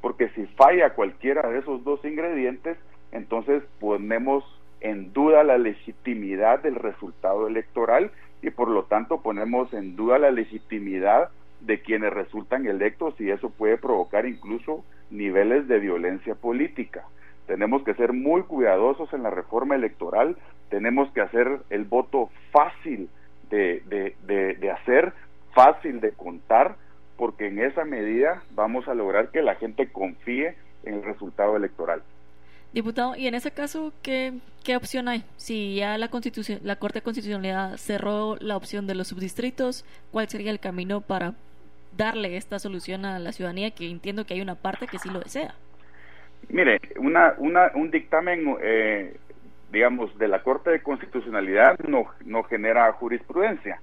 Porque 0.00 0.28
si 0.30 0.46
falla 0.46 0.94
cualquiera 0.94 1.48
de 1.48 1.60
esos 1.60 1.84
dos 1.84 2.04
ingredientes, 2.04 2.76
entonces 3.12 3.62
ponemos 3.78 4.44
en 4.80 5.12
duda 5.12 5.44
la 5.44 5.56
legitimidad 5.56 6.60
del 6.60 6.74
resultado 6.74 7.46
electoral 7.46 8.10
y 8.42 8.50
por 8.50 8.68
lo 8.68 8.84
tanto 8.84 9.22
ponemos 9.22 9.72
en 9.72 9.96
duda 9.96 10.18
la 10.18 10.30
legitimidad 10.30 11.30
de 11.60 11.80
quienes 11.80 12.12
resultan 12.12 12.66
electos 12.66 13.18
y 13.20 13.30
eso 13.30 13.50
puede 13.50 13.78
provocar 13.78 14.26
incluso 14.26 14.84
niveles 15.10 15.68
de 15.68 15.78
violencia 15.78 16.34
política. 16.34 17.04
Tenemos 17.46 17.82
que 17.82 17.94
ser 17.94 18.12
muy 18.12 18.42
cuidadosos 18.42 19.12
en 19.12 19.22
la 19.22 19.30
reforma 19.30 19.74
electoral, 19.74 20.36
tenemos 20.70 21.10
que 21.12 21.20
hacer 21.20 21.60
el 21.70 21.84
voto 21.84 22.30
fácil 22.50 23.08
de, 23.50 23.82
de, 23.86 24.54
de, 24.54 24.70
hacer, 24.70 25.12
fácil 25.52 26.00
de 26.00 26.12
contar, 26.12 26.76
porque 27.16 27.48
en 27.48 27.60
esa 27.60 27.84
medida 27.84 28.42
vamos 28.54 28.88
a 28.88 28.94
lograr 28.94 29.30
que 29.30 29.42
la 29.42 29.54
gente 29.56 29.88
confíe 29.92 30.56
en 30.84 30.94
el 30.94 31.02
resultado 31.04 31.56
electoral. 31.56 32.02
Diputado, 32.72 33.14
y 33.14 33.28
en 33.28 33.36
ese 33.36 33.52
caso, 33.52 33.92
¿qué, 34.02 34.32
qué 34.64 34.76
opción 34.76 35.06
hay? 35.06 35.22
Si 35.36 35.76
ya 35.76 35.96
la, 35.96 36.08
Constitución, 36.08 36.58
la 36.64 36.76
Corte 36.76 37.02
Constitucional 37.02 37.78
cerró 37.78 38.36
la 38.40 38.56
opción 38.56 38.88
de 38.88 38.96
los 38.96 39.08
subdistritos, 39.08 39.84
¿cuál 40.10 40.28
sería 40.28 40.50
el 40.50 40.58
camino 40.58 41.00
para 41.00 41.34
darle 41.96 42.36
esta 42.36 42.58
solución 42.58 43.04
a 43.04 43.20
la 43.20 43.30
ciudadanía 43.30 43.70
que 43.70 43.88
entiendo 43.88 44.26
que 44.26 44.34
hay 44.34 44.40
una 44.40 44.56
parte 44.56 44.88
que 44.88 44.98
sí 44.98 45.08
lo 45.08 45.20
desea? 45.20 45.54
Mire, 46.48 46.80
una, 46.98 47.34
una, 47.38 47.70
un 47.74 47.90
dictamen, 47.90 48.56
eh, 48.60 49.16
digamos, 49.70 50.16
de 50.18 50.28
la 50.28 50.42
Corte 50.42 50.70
de 50.70 50.82
Constitucionalidad 50.82 51.78
no, 51.80 52.06
no 52.24 52.42
genera 52.44 52.92
jurisprudencia. 52.92 53.80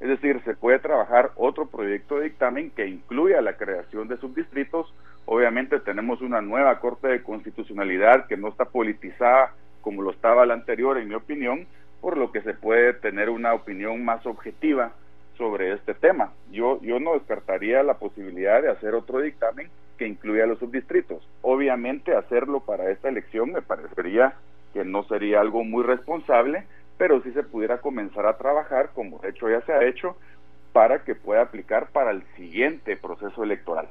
Es 0.00 0.08
decir, 0.08 0.40
se 0.44 0.54
puede 0.54 0.80
trabajar 0.80 1.30
otro 1.36 1.66
proyecto 1.66 2.16
de 2.18 2.24
dictamen 2.24 2.70
que 2.70 2.86
incluya 2.86 3.40
la 3.40 3.56
creación 3.56 4.08
de 4.08 4.16
subdistritos. 4.18 4.92
Obviamente 5.24 5.80
tenemos 5.80 6.20
una 6.20 6.40
nueva 6.40 6.78
Corte 6.80 7.08
de 7.08 7.22
Constitucionalidad 7.22 8.26
que 8.26 8.36
no 8.36 8.48
está 8.48 8.66
politizada 8.66 9.54
como 9.80 10.02
lo 10.02 10.10
estaba 10.10 10.46
la 10.46 10.54
anterior, 10.54 10.98
en 10.98 11.08
mi 11.08 11.14
opinión, 11.14 11.66
por 12.00 12.16
lo 12.16 12.32
que 12.32 12.40
se 12.40 12.54
puede 12.54 12.94
tener 12.94 13.28
una 13.30 13.52
opinión 13.52 14.04
más 14.04 14.24
objetiva 14.26 14.92
sobre 15.36 15.72
este 15.72 15.94
tema. 15.94 16.32
Yo, 16.50 16.80
yo 16.82 17.00
no 17.00 17.14
descartaría 17.14 17.82
la 17.82 17.94
posibilidad 17.94 18.62
de 18.62 18.70
hacer 18.70 18.94
otro 18.94 19.20
dictamen 19.20 19.68
que 19.98 20.06
incluya 20.06 20.46
los 20.46 20.58
subdistritos. 20.58 21.26
Obviamente 21.42 22.14
hacerlo 22.14 22.60
para 22.60 22.90
esta 22.90 23.08
elección 23.08 23.52
me 23.52 23.62
parecería 23.62 24.34
que 24.72 24.84
no 24.84 25.04
sería 25.04 25.40
algo 25.40 25.64
muy 25.64 25.84
responsable, 25.84 26.64
pero 26.98 27.22
sí 27.22 27.32
se 27.32 27.42
pudiera 27.42 27.78
comenzar 27.78 28.26
a 28.26 28.36
trabajar, 28.36 28.90
como 28.94 29.18
de 29.20 29.30
hecho 29.30 29.48
ya 29.48 29.60
se 29.62 29.72
ha 29.72 29.84
hecho, 29.84 30.16
para 30.72 31.04
que 31.04 31.14
pueda 31.14 31.42
aplicar 31.42 31.88
para 31.90 32.10
el 32.10 32.24
siguiente 32.36 32.96
proceso 32.96 33.44
electoral. 33.44 33.86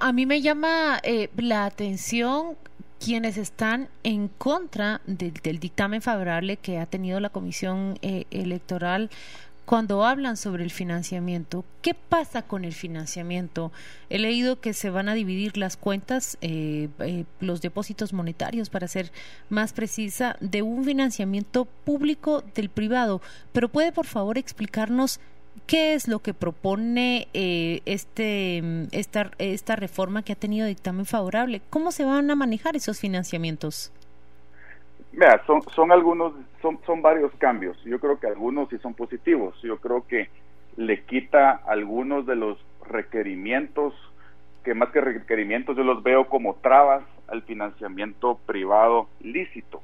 a 0.00 0.12
mí 0.12 0.26
me 0.26 0.42
llama 0.42 1.00
eh, 1.02 1.30
la 1.36 1.64
atención 1.64 2.56
quienes 2.98 3.36
están 3.36 3.88
en 4.02 4.28
contra 4.28 5.00
del 5.06 5.58
dictamen 5.58 6.02
favorable 6.02 6.56
que 6.56 6.78
ha 6.78 6.86
tenido 6.86 7.20
la 7.20 7.30
Comisión 7.30 7.98
eh, 8.02 8.24
Electoral 8.30 9.10
cuando 9.66 10.04
hablan 10.04 10.36
sobre 10.36 10.62
el 10.62 10.70
financiamiento, 10.70 11.64
¿qué 11.82 11.92
pasa 11.92 12.42
con 12.42 12.64
el 12.64 12.72
financiamiento? 12.72 13.72
He 14.08 14.20
leído 14.20 14.60
que 14.60 14.72
se 14.72 14.90
van 14.90 15.08
a 15.08 15.14
dividir 15.14 15.56
las 15.58 15.76
cuentas, 15.76 16.38
eh, 16.40 16.88
eh, 17.00 17.24
los 17.40 17.62
depósitos 17.62 18.12
monetarios, 18.12 18.70
para 18.70 18.86
ser 18.86 19.10
más 19.48 19.72
precisa, 19.72 20.36
de 20.40 20.62
un 20.62 20.84
financiamiento 20.84 21.64
público 21.64 22.44
del 22.54 22.68
privado. 22.68 23.20
Pero 23.52 23.68
puede, 23.68 23.90
por 23.90 24.06
favor, 24.06 24.38
explicarnos 24.38 25.18
qué 25.66 25.94
es 25.94 26.08
lo 26.08 26.20
que 26.20 26.34
propone 26.34 27.28
eh, 27.34 27.80
este, 27.86 28.62
esta, 28.92 29.30
esta 29.38 29.76
reforma 29.76 30.22
que 30.22 30.32
ha 30.32 30.36
tenido 30.36 30.66
dictamen 30.66 31.06
favorable. 31.06 31.60
¿Cómo 31.70 31.92
se 31.92 32.04
van 32.04 32.30
a 32.30 32.36
manejar 32.36 32.76
esos 32.76 33.00
financiamientos? 33.00 33.92
Vea, 35.12 35.42
son, 35.46 35.62
son 35.74 35.92
algunos, 35.92 36.34
son, 36.60 36.78
son 36.84 37.00
varios 37.02 37.32
cambios. 37.38 37.82
Yo 37.84 37.98
creo 37.98 38.20
que 38.20 38.26
algunos 38.26 38.68
sí 38.68 38.76
son 38.78 38.94
positivos. 38.94 39.60
Yo 39.62 39.78
creo 39.78 40.06
que 40.06 40.28
le 40.76 41.02
quita 41.04 41.52
algunos 41.66 42.26
de 42.26 42.36
los 42.36 42.58
requerimientos, 42.86 43.94
que 44.62 44.74
más 44.74 44.90
que 44.90 45.00
requerimientos 45.00 45.76
yo 45.76 45.84
los 45.84 46.02
veo 46.02 46.28
como 46.28 46.56
trabas 46.56 47.02
al 47.28 47.42
financiamiento 47.42 48.38
privado 48.46 49.08
lícito. 49.20 49.82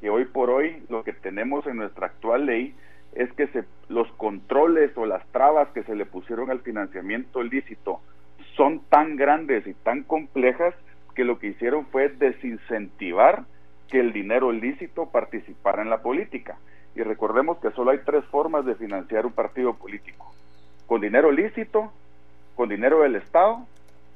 Que 0.00 0.10
hoy 0.10 0.26
por 0.26 0.50
hoy 0.50 0.82
lo 0.88 1.02
que 1.02 1.12
tenemos 1.12 1.66
en 1.66 1.78
nuestra 1.78 2.06
actual 2.06 2.46
ley 2.46 2.74
es 3.18 3.32
que 3.32 3.48
se, 3.48 3.64
los 3.88 4.10
controles 4.12 4.96
o 4.96 5.04
las 5.04 5.26
trabas 5.32 5.68
que 5.70 5.82
se 5.82 5.96
le 5.96 6.06
pusieron 6.06 6.50
al 6.50 6.60
financiamiento 6.60 7.42
lícito 7.42 8.00
son 8.56 8.80
tan 8.88 9.16
grandes 9.16 9.66
y 9.66 9.74
tan 9.74 10.04
complejas 10.04 10.72
que 11.16 11.24
lo 11.24 11.40
que 11.40 11.48
hicieron 11.48 11.86
fue 11.86 12.10
desincentivar 12.10 13.42
que 13.88 13.98
el 13.98 14.12
dinero 14.12 14.52
lícito 14.52 15.06
participara 15.06 15.82
en 15.82 15.90
la 15.90 16.00
política. 16.00 16.58
Y 16.94 17.02
recordemos 17.02 17.58
que 17.58 17.72
solo 17.72 17.90
hay 17.90 17.98
tres 18.04 18.24
formas 18.26 18.64
de 18.64 18.76
financiar 18.76 19.26
un 19.26 19.32
partido 19.32 19.74
político. 19.74 20.32
Con 20.86 21.00
dinero 21.00 21.32
lícito, 21.32 21.92
con 22.54 22.68
dinero 22.68 23.00
del 23.00 23.16
Estado 23.16 23.66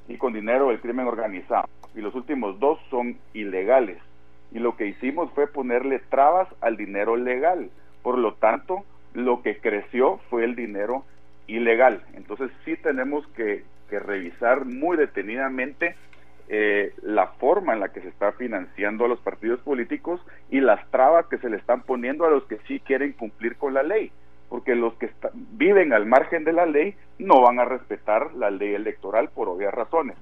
y 0.06 0.16
con 0.16 0.32
dinero 0.32 0.68
del 0.68 0.80
crimen 0.80 1.08
organizado. 1.08 1.68
Y 1.96 2.02
los 2.02 2.14
últimos 2.14 2.60
dos 2.60 2.78
son 2.88 3.18
ilegales. 3.34 3.98
Y 4.52 4.60
lo 4.60 4.76
que 4.76 4.86
hicimos 4.86 5.28
fue 5.32 5.48
ponerle 5.48 5.98
trabas 5.98 6.46
al 6.60 6.76
dinero 6.76 7.16
legal. 7.16 7.68
Por 8.02 8.18
lo 8.18 8.34
tanto, 8.34 8.84
lo 9.14 9.42
que 9.42 9.58
creció 9.58 10.18
fue 10.30 10.44
el 10.44 10.54
dinero 10.54 11.04
ilegal. 11.46 12.02
Entonces 12.14 12.50
sí 12.64 12.76
tenemos 12.76 13.26
que, 13.28 13.64
que 13.90 13.98
revisar 13.98 14.64
muy 14.64 14.96
detenidamente 14.96 15.96
eh, 16.48 16.92
la 17.02 17.28
forma 17.28 17.72
en 17.72 17.80
la 17.80 17.92
que 17.92 18.00
se 18.00 18.08
está 18.08 18.32
financiando 18.32 19.04
a 19.04 19.08
los 19.08 19.20
partidos 19.20 19.60
políticos 19.60 20.20
y 20.50 20.60
las 20.60 20.86
trabas 20.90 21.26
que 21.26 21.38
se 21.38 21.48
le 21.48 21.56
están 21.56 21.82
poniendo 21.82 22.26
a 22.26 22.30
los 22.30 22.44
que 22.44 22.58
sí 22.66 22.80
quieren 22.80 23.12
cumplir 23.12 23.56
con 23.56 23.74
la 23.74 23.82
ley, 23.82 24.12
porque 24.48 24.74
los 24.74 24.92
que 24.94 25.10
viven 25.52 25.92
al 25.92 26.04
margen 26.04 26.44
de 26.44 26.52
la 26.52 26.66
ley 26.66 26.94
no 27.18 27.40
van 27.40 27.58
a 27.58 27.64
respetar 27.64 28.34
la 28.34 28.50
ley 28.50 28.74
electoral 28.74 29.30
por 29.30 29.48
obvias 29.48 29.72
razones. 29.72 30.16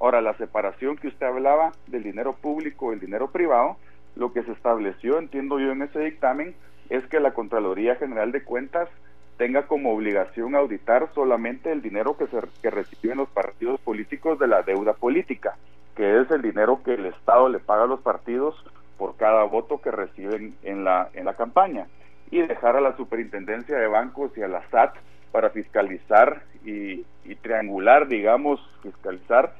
Ahora, 0.00 0.20
la 0.20 0.34
separación 0.34 0.96
que 0.96 1.08
usted 1.08 1.26
hablaba 1.26 1.72
del 1.86 2.02
dinero 2.02 2.32
público 2.32 2.90
y 2.90 2.94
el 2.94 3.00
dinero 3.00 3.30
privado, 3.30 3.76
lo 4.16 4.32
que 4.32 4.42
se 4.42 4.52
estableció, 4.52 5.18
entiendo 5.18 5.60
yo 5.60 5.72
en 5.72 5.82
ese 5.82 6.00
dictamen, 6.00 6.54
es 6.90 7.06
que 7.06 7.20
la 7.20 7.32
Contraloría 7.32 7.96
General 7.96 8.32
de 8.32 8.44
Cuentas 8.44 8.88
tenga 9.36 9.66
como 9.66 9.92
obligación 9.92 10.54
auditar 10.54 11.08
solamente 11.14 11.70
el 11.70 11.80
dinero 11.80 12.16
que, 12.16 12.26
se, 12.26 12.38
que 12.60 12.70
reciben 12.70 13.18
los 13.18 13.28
partidos 13.28 13.80
políticos 13.80 14.38
de 14.38 14.48
la 14.48 14.62
deuda 14.62 14.94
política, 14.94 15.56
que 15.94 16.20
es 16.20 16.30
el 16.30 16.42
dinero 16.42 16.82
que 16.84 16.94
el 16.94 17.06
Estado 17.06 17.48
le 17.48 17.60
paga 17.60 17.84
a 17.84 17.86
los 17.86 18.00
partidos 18.00 18.54
por 18.96 19.16
cada 19.16 19.44
voto 19.44 19.80
que 19.80 19.92
reciben 19.92 20.56
en 20.64 20.84
la, 20.84 21.08
en 21.14 21.24
la 21.24 21.34
campaña, 21.34 21.86
y 22.30 22.40
dejar 22.40 22.76
a 22.76 22.80
la 22.80 22.96
Superintendencia 22.96 23.78
de 23.78 23.86
Bancos 23.86 24.36
y 24.36 24.42
a 24.42 24.48
la 24.48 24.68
SAT 24.70 24.96
para 25.30 25.50
fiscalizar 25.50 26.42
y, 26.64 27.04
y 27.24 27.34
triangular, 27.36 28.08
digamos, 28.08 28.60
fiscalizar 28.82 29.54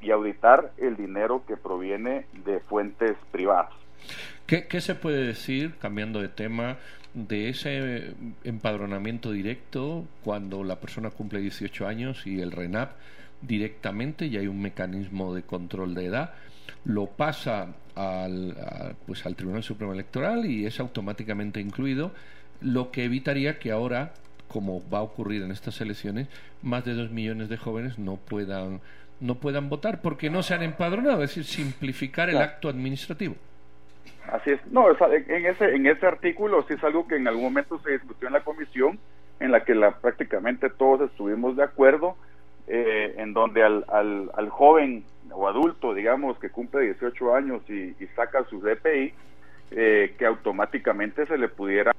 y 0.00 0.10
auditar 0.10 0.72
el 0.78 0.96
dinero 0.96 1.42
que 1.46 1.56
proviene 1.56 2.26
de 2.44 2.58
fuentes 2.60 3.16
privadas. 3.30 3.72
¿Qué, 4.46 4.66
¿Qué, 4.66 4.80
se 4.80 4.94
puede 4.94 5.26
decir, 5.26 5.74
cambiando 5.78 6.20
de 6.20 6.28
tema, 6.28 6.78
de 7.14 7.48
ese 7.48 8.14
empadronamiento 8.44 9.32
directo 9.32 10.06
cuando 10.22 10.62
la 10.64 10.80
persona 10.80 11.10
cumple 11.10 11.40
18 11.40 11.86
años 11.86 12.26
y 12.26 12.40
el 12.40 12.52
RENAP 12.52 12.92
directamente, 13.42 14.26
y 14.26 14.36
hay 14.36 14.46
un 14.46 14.60
mecanismo 14.60 15.34
de 15.34 15.42
control 15.42 15.94
de 15.94 16.06
edad, 16.06 16.34
lo 16.84 17.06
pasa 17.06 17.68
al, 17.94 18.96
pues 19.06 19.26
al 19.26 19.36
Tribunal 19.36 19.62
Supremo 19.62 19.92
Electoral 19.92 20.46
y 20.46 20.66
es 20.66 20.80
automáticamente 20.80 21.60
incluido, 21.60 22.12
lo 22.60 22.90
que 22.90 23.04
evitaría 23.04 23.58
que 23.58 23.72
ahora, 23.72 24.12
como 24.48 24.82
va 24.90 24.98
a 24.98 25.02
ocurrir 25.02 25.42
en 25.42 25.50
estas 25.50 25.80
elecciones, 25.80 26.28
más 26.62 26.84
de 26.84 26.94
dos 26.94 27.10
millones 27.10 27.48
de 27.48 27.56
jóvenes 27.56 27.98
no 27.98 28.16
puedan 28.16 28.80
no 29.20 29.34
puedan 29.34 29.68
votar 29.68 30.00
porque 30.00 30.30
no 30.30 30.42
se 30.42 30.54
han 30.54 30.62
empadronado, 30.62 31.22
es 31.22 31.34
decir, 31.34 31.44
simplificar 31.44 32.30
el 32.30 32.38
acto 32.38 32.70
administrativo. 32.70 33.36
Así 34.40 34.52
es. 34.52 34.66
No, 34.70 34.86
en 34.88 35.46
ese, 35.46 35.74
en 35.74 35.86
ese 35.86 36.06
artículo 36.06 36.64
sí 36.66 36.74
es 36.74 36.82
algo 36.82 37.06
que 37.06 37.16
en 37.16 37.28
algún 37.28 37.44
momento 37.44 37.78
se 37.80 37.92
discutió 37.92 38.28
en 38.28 38.34
la 38.34 38.40
comisión, 38.40 38.98
en 39.38 39.52
la 39.52 39.64
que 39.64 39.74
la, 39.74 39.98
prácticamente 39.98 40.70
todos 40.70 41.10
estuvimos 41.10 41.56
de 41.56 41.64
acuerdo, 41.64 42.16
eh, 42.66 43.14
en 43.18 43.34
donde 43.34 43.62
al, 43.62 43.84
al, 43.88 44.30
al, 44.34 44.48
joven 44.48 45.04
o 45.30 45.46
adulto, 45.46 45.92
digamos, 45.92 46.38
que 46.38 46.48
cumple 46.48 46.82
18 46.82 47.34
años 47.34 47.68
y, 47.68 47.94
saca 48.16 48.44
su 48.44 48.60
DPI, 48.60 49.12
eh, 49.72 50.14
que 50.18 50.24
automáticamente 50.26 51.26
se 51.26 51.36
le 51.36 51.48
pudiera 51.48 51.92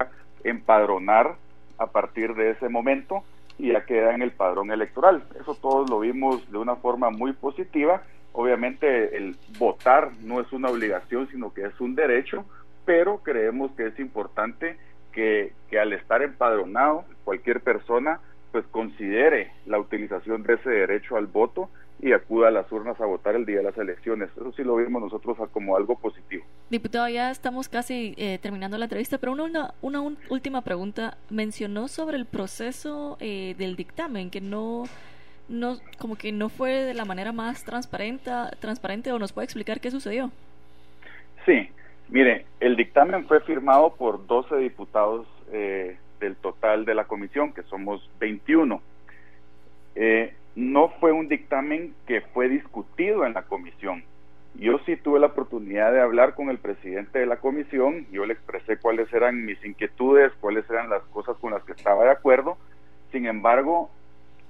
empadronar 0.44 1.36
a 1.78 1.88
partir 1.88 2.34
de 2.34 2.52
ese 2.52 2.70
momento 2.70 3.24
y 3.60 3.72
ya 3.74 3.86
queda 3.86 4.16
en 4.16 4.24
el 4.24 4.32
padrón 4.32 4.72
electoral. 4.72 5.24
Eso 5.40 5.54
todos 5.54 5.90
lo 5.92 6.00
vimos 6.00 6.52
de 6.52 6.58
una 6.58 6.76
forma 6.76 7.12
muy 7.12 7.34
positiva 7.34 8.02
Obviamente 8.34 9.18
el 9.18 9.36
votar 9.58 10.12
no 10.22 10.40
es 10.40 10.52
una 10.54 10.70
obligación, 10.70 11.28
sino 11.30 11.54
que 11.54 11.66
es 11.66 11.80
un 11.80 11.96
derecho, 11.96 12.46
pero 12.86 13.20
creemos 13.24 13.72
que 13.74 13.88
es 13.88 14.00
importante 14.00 14.78
que, 15.12 15.54
que 15.70 15.80
al 15.80 15.94
estar 15.94 16.22
empadronado 16.22 17.06
cualquier 17.24 17.62
persona 17.62 18.20
pues 18.52 18.66
considere 18.68 19.52
la 19.66 19.80
utilización 19.80 20.44
de 20.44 20.56
ese 20.56 20.70
derecho 20.70 21.16
al 21.16 21.28
voto 21.28 21.70
y 22.02 22.14
acuda 22.14 22.48
a 22.48 22.52
las 22.52 22.72
urnas 22.72 23.00
a 23.00 23.06
votar 23.06 23.36
el 23.36 23.46
día 23.46 23.58
de 23.58 23.64
las 23.64 23.78
elecciones. 23.78 24.30
Eso 24.36 24.52
sí 24.54 24.64
lo 24.64 24.76
vimos 24.76 25.02
nosotros 25.04 25.38
como 25.52 25.78
algo 25.78 25.98
positivo. 25.98 26.44
Diputado, 26.70 27.08
ya 27.08 27.30
estamos 27.30 27.70
casi 27.70 28.16
eh, 28.18 28.40
terminando 28.42 28.78
la 28.78 28.86
entrevista, 28.86 29.20
pero 29.20 29.34
una, 29.34 29.74
una, 29.82 30.02
última 30.30 30.62
pregunta. 30.62 31.18
Mencionó 31.30 31.88
sobre 31.88 32.18
el 32.18 32.26
proceso 32.26 33.18
eh, 33.20 33.56
del 33.58 33.76
dictamen, 33.76 34.32
que 34.32 34.42
no 34.42 34.86
no 35.52 35.78
como 36.00 36.16
que 36.16 36.32
no 36.32 36.50
fue 36.50 36.72
de 36.72 36.94
la 36.94 37.06
manera 37.06 37.32
más 37.32 37.64
transparente, 37.64 38.32
transparente 38.60 39.12
o 39.12 39.20
nos 39.20 39.34
puede 39.34 39.46
explicar 39.46 39.80
qué 39.80 39.92
sucedió. 39.92 40.32
Sí, 41.46 41.70
mire, 42.10 42.46
el 42.60 42.76
dictamen 42.76 43.28
fue 43.28 43.42
firmado 43.42 43.96
por 43.96 44.26
12 44.26 44.58
diputados 44.58 45.28
eh, 45.52 45.98
del 46.20 46.36
total 46.38 46.86
de 46.86 46.96
la 46.96 47.06
comisión, 47.06 47.54
que 47.54 47.64
somos 47.64 48.10
21. 48.20 48.82
Eh, 49.96 50.34
no 50.56 50.90
fue 51.00 51.12
un 51.12 51.28
dictamen 51.28 51.94
que 52.08 52.22
fue 52.22 52.50
discutido 52.50 53.26
en 53.26 53.34
la 53.34 53.44
comisión. 53.44 54.04
Yo 54.56 54.80
sí 54.86 54.98
tuve 54.98 55.20
la 55.20 55.28
oportunidad 55.28 55.94
de 55.94 56.02
hablar 56.02 56.36
con 56.36 56.50
el 56.50 56.58
presidente 56.58 57.20
de 57.20 57.26
la 57.26 57.38
comisión, 57.38 58.06
yo 58.12 58.26
le 58.26 58.34
expresé 58.34 58.78
cuáles 58.78 59.12
eran 59.14 59.46
mis 59.46 59.64
inquietudes, 59.64 60.34
cuáles 60.42 60.70
eran 60.70 60.90
las 60.90 61.04
cosas 61.04 61.38
con 61.38 61.52
las 61.52 61.64
que 61.64 61.72
estaba 61.72 62.04
de 62.04 62.12
acuerdo. 62.12 62.58
Sin 63.14 63.26
embargo, 63.26 63.90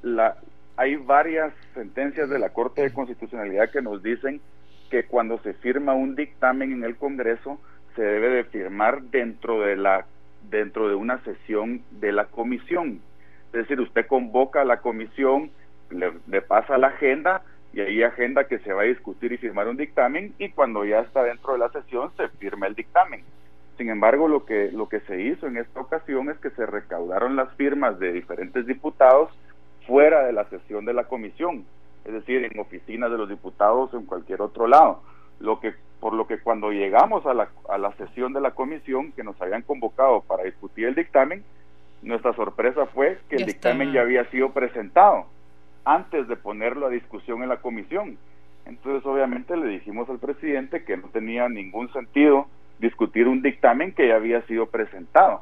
la, 0.01 0.37
hay 0.81 0.95
varias 0.95 1.53
sentencias 1.75 2.27
de 2.27 2.39
la 2.39 2.49
Corte 2.49 2.81
de 2.81 2.91
Constitucionalidad 2.91 3.69
que 3.69 3.83
nos 3.83 4.01
dicen 4.01 4.41
que 4.89 5.03
cuando 5.03 5.37
se 5.43 5.53
firma 5.53 5.93
un 5.93 6.15
dictamen 6.15 6.71
en 6.71 6.83
el 6.83 6.95
Congreso 6.95 7.61
se 7.95 8.01
debe 8.01 8.29
de 8.29 8.43
firmar 8.45 9.03
dentro 9.03 9.61
de 9.61 9.75
la 9.75 10.07
dentro 10.49 10.89
de 10.89 10.95
una 10.95 11.23
sesión 11.23 11.83
de 11.91 12.11
la 12.11 12.25
comisión. 12.25 12.99
Es 13.53 13.61
decir, 13.61 13.79
usted 13.79 14.07
convoca 14.07 14.61
a 14.61 14.65
la 14.65 14.77
comisión, 14.77 15.51
le, 15.91 16.41
pasa 16.41 16.79
la 16.79 16.87
agenda 16.87 17.43
y 17.73 17.81
ahí 17.81 18.01
agenda 18.01 18.45
que 18.45 18.57
se 18.57 18.73
va 18.73 18.81
a 18.81 18.85
discutir 18.85 19.33
y 19.33 19.37
firmar 19.37 19.67
un 19.67 19.77
dictamen 19.77 20.33
y 20.39 20.49
cuando 20.49 20.83
ya 20.83 21.01
está 21.01 21.21
dentro 21.23 21.53
de 21.53 21.59
la 21.59 21.69
sesión 21.69 22.09
se 22.17 22.27
firma 22.39 22.65
el 22.65 22.73
dictamen. 22.73 23.23
Sin 23.77 23.91
embargo, 23.91 24.27
lo 24.27 24.45
que, 24.45 24.71
lo 24.71 24.89
que 24.89 25.01
se 25.01 25.21
hizo 25.21 25.45
en 25.45 25.57
esta 25.57 25.79
ocasión 25.79 26.31
es 26.31 26.39
que 26.39 26.49
se 26.49 26.65
recaudaron 26.65 27.35
las 27.35 27.53
firmas 27.53 27.99
de 27.99 28.13
diferentes 28.13 28.65
diputados 28.65 29.29
fuera 29.85 30.25
de 30.25 30.33
la 30.33 30.45
sesión 30.49 30.85
de 30.85 30.93
la 30.93 31.05
comisión, 31.05 31.65
es 32.05 32.13
decir, 32.13 32.43
en 32.43 32.59
oficinas 32.59 33.11
de 33.11 33.17
los 33.17 33.29
diputados 33.29 33.93
o 33.93 33.97
en 33.97 34.05
cualquier 34.05 34.41
otro 34.41 34.67
lado. 34.67 35.01
Lo 35.39 35.59
que, 35.59 35.73
por 35.99 36.13
lo 36.13 36.27
que 36.27 36.39
cuando 36.39 36.71
llegamos 36.71 37.25
a 37.25 37.33
la, 37.33 37.49
a 37.69 37.77
la 37.77 37.91
sesión 37.93 38.33
de 38.33 38.41
la 38.41 38.51
comisión 38.51 39.11
que 39.11 39.23
nos 39.23 39.39
habían 39.41 39.63
convocado 39.63 40.21
para 40.21 40.43
discutir 40.43 40.87
el 40.87 40.95
dictamen, 40.95 41.43
nuestra 42.01 42.33
sorpresa 42.33 42.87
fue 42.87 43.19
que 43.29 43.35
el 43.35 43.45
dictamen 43.45 43.91
ya 43.93 44.01
había 44.01 44.25
sido 44.31 44.51
presentado 44.51 45.25
antes 45.85 46.27
de 46.27 46.35
ponerlo 46.35 46.87
a 46.87 46.89
discusión 46.89 47.43
en 47.43 47.49
la 47.49 47.57
comisión. 47.57 48.17
Entonces, 48.65 49.05
obviamente, 49.05 49.55
le 49.57 49.67
dijimos 49.67 50.09
al 50.09 50.19
presidente 50.19 50.83
que 50.83 50.97
no 50.97 51.07
tenía 51.09 51.49
ningún 51.49 51.91
sentido 51.93 52.47
discutir 52.79 53.27
un 53.27 53.41
dictamen 53.41 53.93
que 53.93 54.07
ya 54.07 54.15
había 54.15 54.41
sido 54.43 54.67
presentado. 54.67 55.41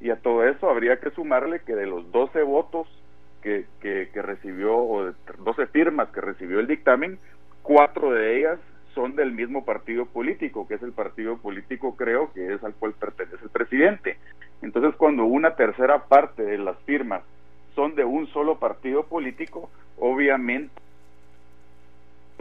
Y 0.00 0.10
a 0.10 0.16
todo 0.16 0.44
eso 0.44 0.70
habría 0.70 1.00
que 1.00 1.10
sumarle 1.10 1.60
que 1.60 1.74
de 1.74 1.86
los 1.86 2.10
12 2.12 2.42
votos 2.42 2.86
que, 3.42 3.66
que, 3.80 4.10
que 4.12 4.22
recibió, 4.22 4.76
o 4.76 5.06
de 5.06 5.14
12 5.38 5.66
firmas 5.68 6.08
que 6.10 6.20
recibió 6.20 6.60
el 6.60 6.66
dictamen, 6.66 7.18
cuatro 7.62 8.12
de 8.12 8.38
ellas 8.38 8.58
son 8.94 9.14
del 9.14 9.32
mismo 9.32 9.64
partido 9.64 10.06
político, 10.06 10.66
que 10.66 10.74
es 10.74 10.82
el 10.82 10.92
partido 10.92 11.36
político, 11.38 11.94
creo, 11.96 12.32
que 12.32 12.54
es 12.54 12.64
al 12.64 12.74
cual 12.74 12.94
pertenece 12.94 13.44
el 13.44 13.50
presidente. 13.50 14.16
Entonces, 14.62 14.94
cuando 14.96 15.24
una 15.24 15.54
tercera 15.54 16.04
parte 16.06 16.42
de 16.42 16.58
las 16.58 16.76
firmas 16.80 17.22
son 17.74 17.94
de 17.94 18.04
un 18.04 18.26
solo 18.28 18.58
partido 18.58 19.04
político, 19.04 19.70
obviamente, 19.98 20.74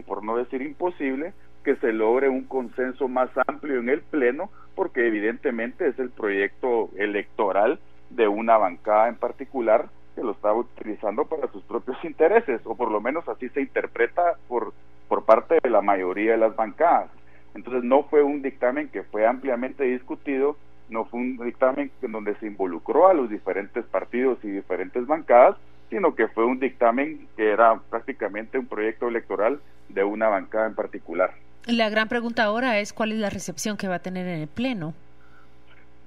por 0.08 0.24
no 0.24 0.38
decir 0.38 0.62
imposible, 0.62 1.34
que 1.64 1.76
se 1.76 1.92
logre 1.92 2.30
un 2.30 2.46
consenso 2.46 3.08
más 3.08 3.30
amplio 3.48 3.80
en 3.80 3.90
el 3.90 4.02
Pleno, 4.02 4.50
porque 4.74 5.06
evidentemente 5.06 5.88
es 5.88 6.00
el 6.00 6.10
proyecto 6.10 6.90
electoral 6.98 7.80
de 8.10 8.28
una 8.28 8.58
bancada 8.58 9.10
en 9.10 9.16
particular 9.16 9.90
que 10.18 10.24
lo 10.24 10.32
está 10.32 10.52
utilizando 10.52 11.26
para 11.26 11.48
sus 11.52 11.64
propios 11.64 11.98
intereses, 12.04 12.60
o 12.66 12.76
por 12.76 12.92
lo 12.92 13.00
menos 13.00 13.30
así 13.30 13.50
se 13.50 13.62
interpreta 13.62 14.34
por, 14.48 14.74
por 15.08 15.24
parte 15.26 15.60
de 15.62 15.70
la 15.70 15.82
mayoría 15.82 16.32
de 16.32 16.40
las 16.40 16.56
bancadas. 16.56 17.10
Entonces 17.54 17.84
no 17.84 18.04
fue 18.04 18.24
un 18.24 18.42
dictamen 18.42 18.90
que 18.90 19.04
fue 19.04 19.28
ampliamente 19.28 19.84
discutido, 19.84 20.58
no 20.90 21.06
fue 21.06 21.20
un 21.20 21.38
dictamen 21.38 21.92
en 22.02 22.12
donde 22.12 22.36
se 22.36 22.48
involucró 22.48 23.08
a 23.08 23.14
los 23.14 23.30
diferentes 23.30 23.86
partidos 23.86 24.40
y 24.44 24.48
diferentes 24.48 25.06
bancadas, 25.06 25.56
sino 25.92 26.16
que 26.16 26.28
fue 26.30 26.46
un 26.46 26.60
dictamen 26.60 27.28
que 27.38 27.52
era 27.52 27.80
prácticamente 27.90 28.58
un 28.58 28.66
proyecto 28.66 29.08
electoral 29.08 29.60
de 29.90 30.04
una 30.04 30.30
bancada 30.30 30.68
en 30.68 30.76
particular. 30.76 31.32
La 31.66 31.90
gran 31.90 32.08
pregunta 32.08 32.44
ahora 32.44 32.80
es 32.80 32.92
cuál 32.92 33.12
es 33.12 33.20
la 33.20 33.30
recepción 33.30 33.78
que 33.78 33.88
va 33.88 33.96
a 33.96 34.00
tener 34.00 34.28
en 34.28 34.42
el 34.42 34.48
Pleno. 34.48 34.94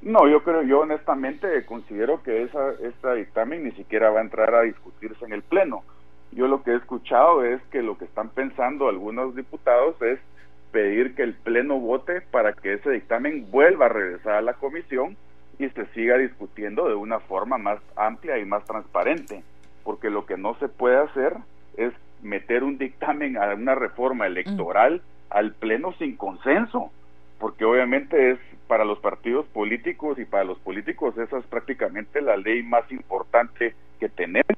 No, 0.03 0.27
yo 0.29 0.43
creo, 0.43 0.63
yo 0.63 0.81
honestamente 0.81 1.65
considero 1.67 2.23
que 2.23 2.43
esa, 2.43 2.71
este 2.83 3.15
dictamen 3.17 3.65
ni 3.65 3.73
siquiera 3.73 4.11
va 4.11 4.21
a 4.21 4.23
entrar 4.23 4.55
a 4.55 4.63
discutirse 4.63 5.25
en 5.25 5.33
el 5.33 5.43
Pleno. 5.43 5.83
Yo 6.33 6.47
lo 6.47 6.63
que 6.63 6.71
he 6.71 6.77
escuchado 6.77 7.45
es 7.45 7.61
que 7.71 7.83
lo 7.83 7.99
que 7.99 8.07
están 8.07 8.31
pensando 8.31 8.89
algunos 8.89 9.35
diputados 9.35 10.01
es 10.01 10.19
pedir 10.73 11.15
que 11.15 11.23
el 11.23 11.35
Pleno 11.35 11.79
vote 11.79 12.23
para 12.23 12.53
que 12.55 12.75
ese 12.75 12.91
dictamen 12.91 13.51
vuelva 13.51 13.87
a 13.87 13.91
regresar 13.91 14.35
a 14.35 14.43
la 14.43 14.55
comisión 14.55 15.17
y 15.59 15.69
se 15.69 15.85
siga 15.87 16.17
discutiendo 16.17 16.89
de 16.89 16.95
una 16.95 17.21
forma 17.21 17.59
más 17.59 17.81
amplia 17.97 18.39
y 18.39 18.47
más 18.47 18.65
transparente, 18.65 19.43
porque 19.85 20.09
lo 20.09 20.25
que 20.25 20.39
no 20.39 20.55
se 20.55 20.69
puede 20.69 20.97
hacer 20.97 21.35
es 21.77 21.93
meter 22.23 22.65
un 22.65 22.79
dictamen 22.79 23.37
a 23.37 23.55
una 23.55 23.75
reforma 23.75 24.27
electoral 24.27 25.03
al 25.29 25.53
Pleno 25.53 25.93
sin 25.99 26.17
consenso, 26.17 26.91
porque 27.39 27.65
obviamente 27.65 28.31
es 28.31 28.39
para 28.71 28.85
los 28.85 29.01
partidos 29.01 29.47
políticos 29.47 30.17
y 30.21 30.25
para 30.25 30.45
los 30.45 30.61
políticos 30.61 31.19
esa 31.19 31.39
es 31.39 31.45
prácticamente 31.47 32.23
la 32.23 32.37
ley 32.37 32.63
más 32.63 32.85
importante 32.93 33.75
que 33.99 34.09
tenemos 34.09 34.57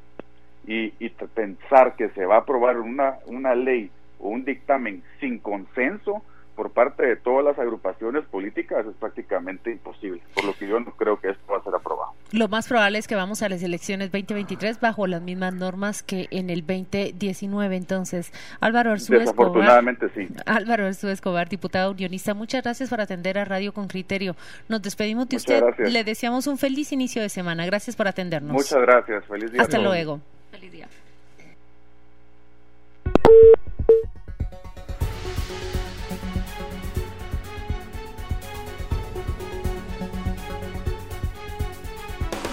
y, 0.66 0.92
y 0.98 1.08
pensar 1.08 1.96
que 1.96 2.10
se 2.10 2.26
va 2.26 2.34
a 2.34 2.40
aprobar 2.40 2.78
una, 2.78 3.14
una 3.24 3.54
ley 3.54 3.90
o 4.20 4.28
un 4.28 4.44
dictamen 4.44 5.02
sin 5.18 5.38
consenso 5.38 6.22
por 6.56 6.72
parte 6.72 7.06
de 7.06 7.16
todas 7.16 7.42
las 7.42 7.58
agrupaciones 7.58 8.26
políticas 8.26 8.84
es 8.84 8.94
prácticamente 8.96 9.70
imposible, 9.70 10.20
por 10.34 10.44
lo 10.44 10.52
que 10.52 10.68
yo 10.68 10.78
no 10.78 10.90
creo 10.90 11.18
que 11.18 11.30
esto 11.30 11.50
va 11.50 11.60
a 11.60 11.64
ser 11.64 11.74
aprobado. 11.74 12.12
Lo 12.32 12.48
más 12.48 12.66
probable 12.66 12.98
es 12.98 13.06
que 13.06 13.14
vamos 13.14 13.42
a 13.42 13.48
las 13.48 13.62
elecciones 13.62 14.10
2023 14.10 14.80
bajo 14.80 15.06
las 15.06 15.20
mismas 15.20 15.54
normas 15.54 16.02
que 16.02 16.28
en 16.30 16.48
el 16.48 16.66
2019. 16.66 17.76
Entonces, 17.76 18.32
Álvaro 18.60 18.92
Arzú 18.92 19.12
Desafortunadamente 19.12 20.08
sí. 20.14 20.28
Álvaro 20.46 20.86
Arzú 20.86 21.08
Escobar, 21.08 21.50
diputado 21.50 21.90
unionista, 21.90 22.32
muchas 22.32 22.62
gracias 22.62 22.88
por 22.88 23.02
atender 23.02 23.38
a 23.38 23.44
Radio 23.44 23.74
con 23.74 23.86
Criterio. 23.86 24.34
Nos 24.68 24.80
despedimos 24.80 25.28
de 25.28 25.36
usted. 25.36 25.62
Le 25.78 26.04
deseamos 26.04 26.46
un 26.46 26.56
feliz 26.56 26.90
inicio 26.92 27.20
de 27.20 27.28
semana. 27.28 27.66
Gracias 27.66 27.96
por 27.96 28.08
atendernos. 28.08 28.52
Muchas 28.52 28.80
gracias. 28.80 29.24
Feliz 29.26 29.52
día. 29.52 29.60
Hasta 29.60 29.78
luego. 29.78 30.20
Feliz 30.50 30.72
día. 30.72 30.88